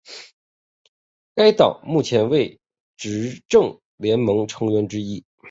[1.35, 2.59] 该党目前为
[2.97, 5.23] 执政联盟成员之一。